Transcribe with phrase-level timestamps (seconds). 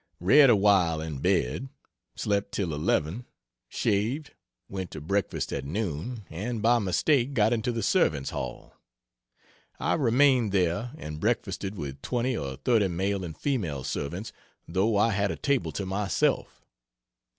[0.19, 1.69] Read awhile in bed,
[2.15, 3.23] slept till 11,
[3.69, 4.33] shaved,
[4.67, 8.73] went to breakfast at noon, and by mistake got into the servants' hall.
[9.79, 14.33] I remained there and breakfasted with twenty or thirty male and female servants,
[14.67, 16.65] though I had a table to myself.